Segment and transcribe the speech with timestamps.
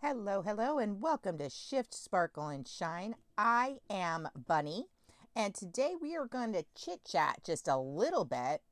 [0.00, 3.16] Hello, hello, and welcome to Shift, Sparkle, and Shine.
[3.36, 4.86] I am Bunny,
[5.34, 8.62] and today we are going to chit chat just a little bit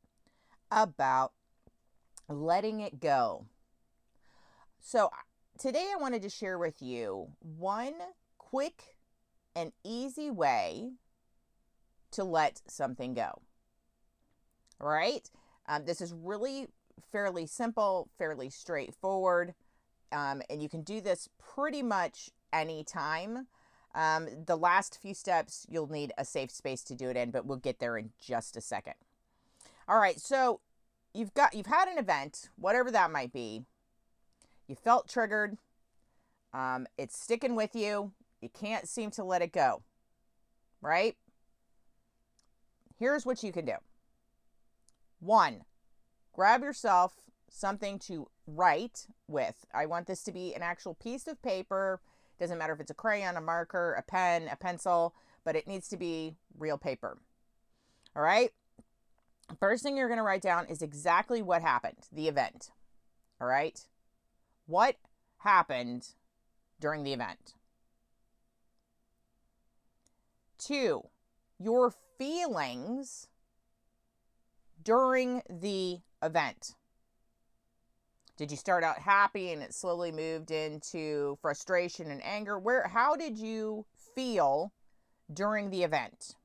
[0.70, 1.32] about
[2.28, 3.46] letting it go.
[4.78, 5.10] So,
[5.58, 7.94] today I wanted to share with you one
[8.38, 8.94] quick
[9.56, 10.92] and easy way
[12.12, 13.42] to let something go.
[14.80, 15.28] Right?
[15.66, 16.68] Um, this is really
[17.12, 19.54] fairly simple, fairly straightforward,
[20.12, 23.46] um, and you can do this pretty much anytime.
[23.94, 27.46] Um, the last few steps, you'll need a safe space to do it in, but
[27.46, 28.94] we'll get there in just a second.
[29.88, 30.60] All right, so
[31.14, 33.64] you've got you've had an event, whatever that might be.
[34.66, 35.56] You felt triggered.
[36.52, 38.12] Um, it's sticking with you.
[38.40, 39.82] You can't seem to let it go.
[40.80, 41.16] Right?
[42.98, 43.74] Here's what you can do.
[45.20, 45.62] One,
[46.32, 47.14] grab yourself
[47.48, 49.66] something to write with.
[49.72, 52.00] I want this to be an actual piece of paper.
[52.38, 55.14] Doesn't matter if it's a crayon, a marker, a pen, a pencil,
[55.44, 57.18] but it needs to be real paper.
[58.14, 58.50] All right?
[59.58, 62.70] First thing you're going to write down is exactly what happened, the event.
[63.40, 63.80] All right?
[64.66, 64.96] What
[65.38, 66.08] happened
[66.80, 67.54] during the event?
[70.58, 71.04] Two,
[71.58, 73.28] your feelings
[74.82, 76.74] during the event.
[78.36, 82.58] Did you start out happy and it slowly moved into frustration and anger?
[82.58, 83.84] Where how did you
[84.14, 84.72] feel
[85.32, 86.36] during the event?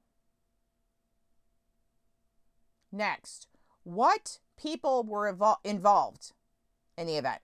[2.92, 3.48] Next,
[3.84, 6.34] what people were evol- involved
[6.98, 7.42] in the event?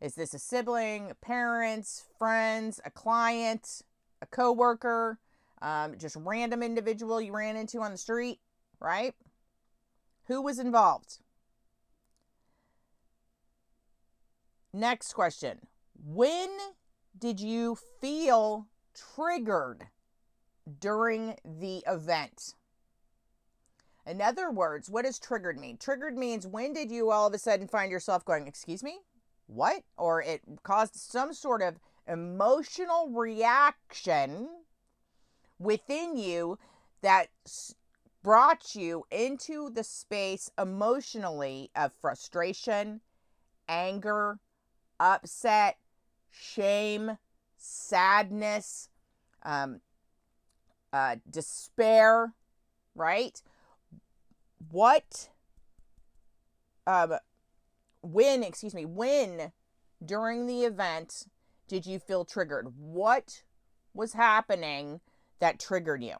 [0.00, 3.82] Is this a sibling, parents, friends, a client,
[4.20, 5.20] a coworker,
[5.62, 8.40] um, just random individual you ran into on the street,
[8.80, 9.14] right?
[10.26, 11.18] Who was involved?
[14.72, 15.60] Next question.
[16.04, 16.48] When
[17.16, 18.66] did you feel
[19.14, 19.86] triggered
[20.80, 22.54] during the event?
[24.04, 25.76] In other words, what does triggered mean?
[25.76, 28.98] Triggered means when did you all of a sudden find yourself going, Excuse me?
[29.46, 29.82] What?
[29.96, 31.78] Or it caused some sort of
[32.08, 34.48] emotional reaction
[35.62, 36.58] within you
[37.02, 37.28] that
[38.22, 43.00] brought you into the space emotionally of frustration,
[43.68, 44.38] anger,
[45.00, 45.78] upset,
[46.30, 47.18] shame,
[47.56, 48.88] sadness,
[49.42, 49.80] um,
[50.92, 52.34] uh, despair,
[52.94, 53.42] right?
[54.70, 55.30] What,
[56.86, 57.14] um,
[58.02, 59.52] when, excuse me, when
[60.04, 61.26] during the event
[61.66, 62.74] did you feel triggered?
[62.76, 63.42] What
[63.94, 65.00] was happening
[65.42, 66.14] that triggered you?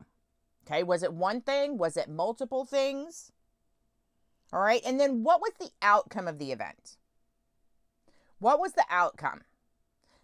[0.67, 1.79] Okay, was it one thing?
[1.79, 3.31] Was it multiple things?
[4.53, 6.97] All right, and then what was the outcome of the event?
[8.41, 9.43] What was the outcome?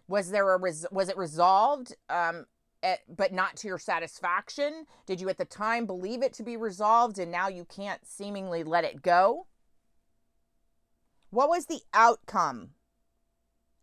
[0.09, 2.45] Was there a res- was it resolved um,
[2.83, 4.85] at, but not to your satisfaction?
[5.05, 8.63] Did you at the time believe it to be resolved and now you can't seemingly
[8.63, 9.47] let it go?
[11.29, 12.71] What was the outcome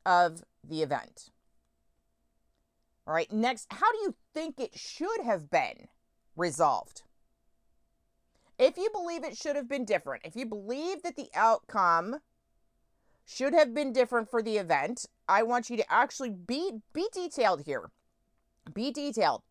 [0.04, 1.30] of the event?
[3.06, 5.88] All right, next, how do you think it should have been
[6.34, 7.02] resolved?
[8.58, 12.16] If you believe it should have been different, if you believe that the outcome
[13.26, 17.62] should have been different for the event, I want you to actually be be detailed
[17.66, 17.90] here.
[18.72, 19.42] Be detailed.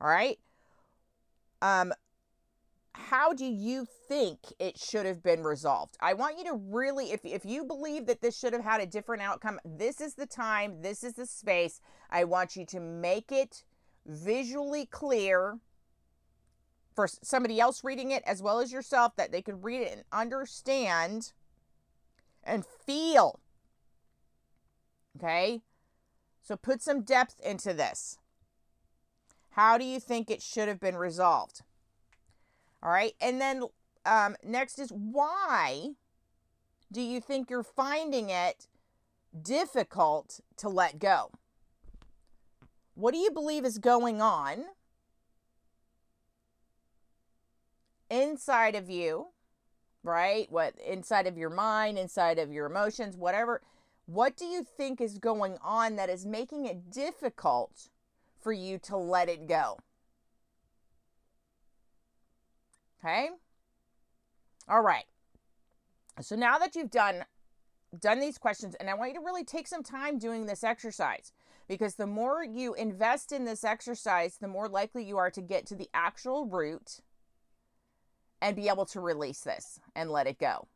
[0.00, 0.38] All right?
[1.60, 1.92] Um
[2.94, 5.96] how do you think it should have been resolved?
[6.00, 8.86] I want you to really, if, if you believe that this should have had a
[8.86, 11.80] different outcome, this is the time, this is the space.
[12.10, 13.64] I want you to make it
[14.06, 15.58] visually clear
[16.94, 20.04] for somebody else reading it as well as yourself that they could read it and
[20.12, 21.32] understand
[22.44, 23.40] and feel.
[25.16, 25.62] Okay?
[26.42, 28.18] So put some depth into this.
[29.50, 31.62] How do you think it should have been resolved?
[32.84, 33.14] All right.
[33.20, 33.64] And then
[34.04, 35.94] um, next is why
[36.92, 38.68] do you think you're finding it
[39.40, 41.30] difficult to let go?
[42.94, 44.66] What do you believe is going on
[48.10, 49.28] inside of you,
[50.02, 50.46] right?
[50.50, 53.62] What inside of your mind, inside of your emotions, whatever.
[54.06, 57.88] What do you think is going on that is making it difficult
[58.40, 59.78] for you to let it go?
[63.04, 63.28] Okay?
[64.68, 65.04] All right.
[66.20, 67.24] So now that you've done
[68.00, 71.32] done these questions and I want you to really take some time doing this exercise
[71.68, 75.66] because the more you invest in this exercise, the more likely you are to get
[75.66, 77.00] to the actual root
[78.42, 80.66] and be able to release this and let it go.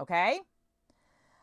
[0.00, 0.40] Okay?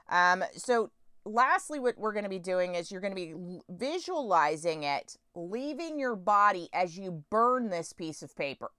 [0.10, 0.90] Um, so,
[1.26, 6.00] lastly, what we're going to be doing is you're going to be visualizing it leaving
[6.00, 8.72] your body as you burn this piece of paper.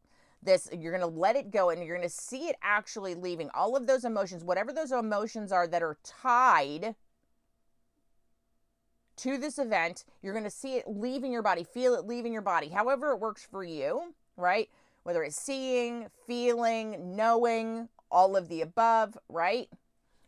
[0.43, 3.51] This, you're going to let it go and you're going to see it actually leaving
[3.53, 6.95] all of those emotions, whatever those emotions are that are tied
[9.17, 10.05] to this event.
[10.23, 13.21] You're going to see it leaving your body, feel it leaving your body, however it
[13.21, 14.71] works for you, right?
[15.03, 19.69] Whether it's seeing, feeling, knowing, all of the above, right?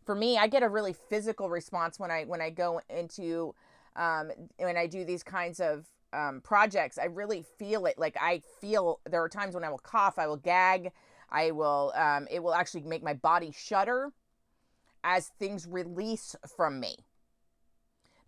[0.04, 3.54] For me, I get a really physical response when I when I go into
[3.96, 6.98] um, when I do these kinds of um, projects.
[6.98, 7.98] I really feel it.
[7.98, 10.92] Like I feel there are times when I will cough, I will gag,
[11.30, 11.92] I will.
[11.94, 14.12] Um, it will actually make my body shudder
[15.04, 16.96] as things release from me.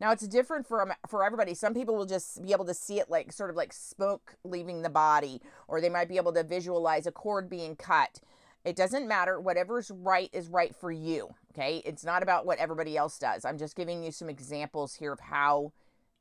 [0.01, 1.55] Now it's different for for everybody.
[1.55, 4.83] Some people will just be able to see it like sort of like smoke leaving
[4.83, 8.21] the body, or they might be able to visualize a cord being cut.
[8.65, 9.39] It doesn't matter.
[9.39, 11.35] Whatever's right is right for you.
[11.53, 13.45] Okay, it's not about what everybody else does.
[13.45, 15.73] I'm just giving you some examples here of how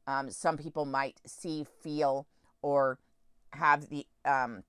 [0.08, 2.28] um, some people might see, feel,
[2.62, 3.00] or
[3.52, 4.64] have the um,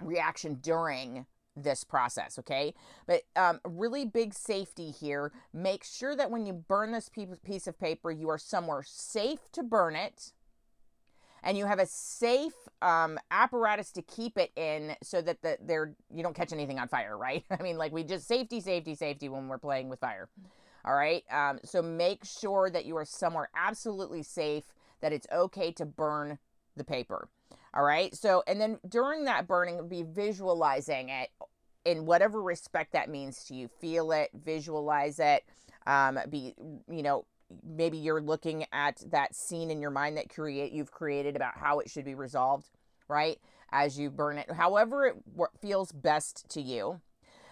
[0.00, 2.74] reaction during this process, okay?
[3.06, 5.32] But um, really big safety here.
[5.52, 7.10] Make sure that when you burn this
[7.44, 10.32] piece of paper, you are somewhere safe to burn it
[11.42, 15.94] and you have a safe um, apparatus to keep it in so that the, there
[16.14, 17.44] you don't catch anything on fire, right?
[17.50, 20.28] I mean, like we just safety, safety, safety when we're playing with fire.
[20.84, 21.22] All right.
[21.30, 24.64] Um, so make sure that you are somewhere absolutely safe,
[25.00, 26.38] that it's okay to burn
[26.76, 27.28] the paper.
[27.74, 28.14] All right.
[28.14, 31.30] So, and then during that burning, be visualizing it
[31.84, 33.68] in whatever respect that means to you.
[33.68, 35.44] Feel it, visualize it.
[35.86, 36.54] Um, be,
[36.90, 37.24] you know,
[37.64, 41.80] maybe you're looking at that scene in your mind that create you've created about how
[41.80, 42.68] it should be resolved,
[43.08, 43.38] right?
[43.70, 45.16] As you burn it, however it
[45.60, 47.00] feels best to you.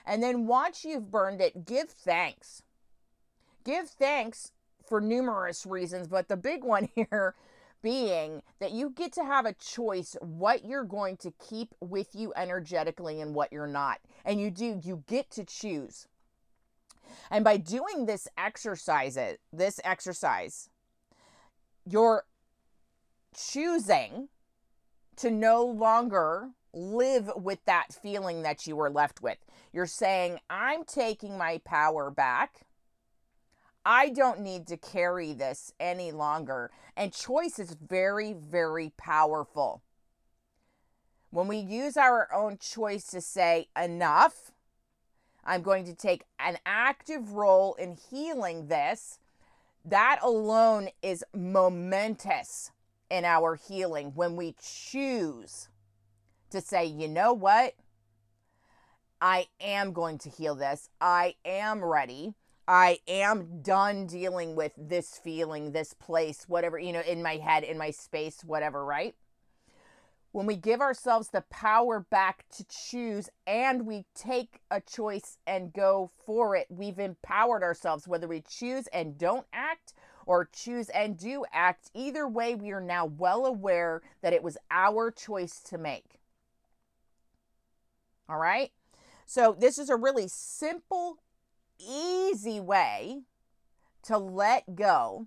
[0.06, 2.62] And then once you've burned it, give thanks.
[3.64, 4.52] Give thanks
[4.88, 7.34] for numerous reasons, but the big one here
[7.82, 12.32] being that you get to have a choice what you're going to keep with you
[12.36, 14.00] energetically and what you're not.
[14.24, 16.06] And you do, you get to choose.
[17.30, 19.18] And by doing this exercise,
[19.52, 20.68] this exercise,
[21.86, 22.24] you're
[23.34, 24.28] choosing
[25.16, 29.38] to no longer live with that feeling that you were left with.
[29.72, 32.66] You're saying, I'm taking my power back.
[33.85, 36.71] I don't need to carry this any longer.
[36.97, 39.82] And choice is very, very powerful.
[41.31, 44.50] When we use our own choice to say enough,
[45.44, 49.19] I'm going to take an active role in healing this.
[49.85, 52.73] That alone is momentous
[53.11, 55.69] in our healing when we choose
[56.50, 57.75] to say, you know what?
[59.21, 60.88] I am going to heal this.
[61.00, 62.35] I am ready.
[62.70, 67.64] I am done dealing with this feeling, this place, whatever, you know, in my head,
[67.64, 69.17] in my space, whatever, right?
[70.31, 75.72] When we give ourselves the power back to choose and we take a choice and
[75.72, 78.06] go for it, we've empowered ourselves.
[78.06, 79.93] Whether we choose and don't act
[80.25, 84.56] or choose and do act, either way, we are now well aware that it was
[84.70, 86.20] our choice to make.
[88.28, 88.70] All right?
[89.27, 91.19] So, this is a really simple
[91.89, 93.22] easy way
[94.05, 95.27] to let go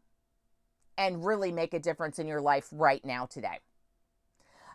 [0.98, 3.60] and really make a difference in your life right now today.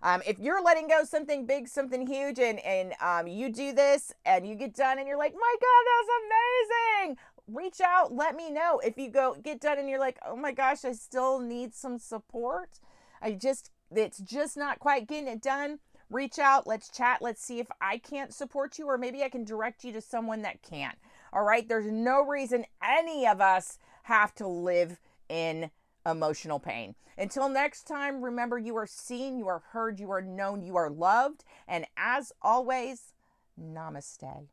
[0.03, 4.13] Um, if you're letting go something big, something huge, and and um, you do this
[4.25, 7.17] and you get done and you're like, my God, that's amazing.
[7.49, 8.81] Reach out, let me know.
[8.85, 11.99] If you go get done and you're like, oh my gosh, I still need some
[11.99, 12.79] support.
[13.21, 15.79] I just it's just not quite getting it done.
[16.11, 19.45] Reach out, let's chat, let's see if I can't support you, or maybe I can
[19.45, 20.93] direct you to someone that can.
[21.33, 21.69] All right.
[21.69, 25.71] There's no reason any of us have to live in
[26.07, 26.95] emotional pain.
[27.19, 30.89] Until next time, remember you are seen, you are heard, you are known, you are
[30.89, 31.45] loved.
[31.67, 33.13] And as always,
[33.61, 34.47] namaste.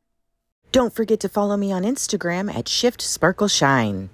[0.72, 4.10] Don't forget to follow me on Instagram at Shift Sparkle Shine.